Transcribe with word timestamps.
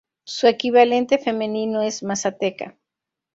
Su 0.23 0.47
equivalente 0.47 1.19
femenino 1.19 1.83
es 1.83 2.01
Mazateca. 2.01 2.75